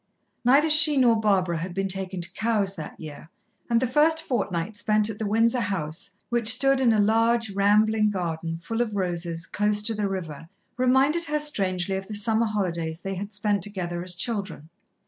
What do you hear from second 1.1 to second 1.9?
Barbara had been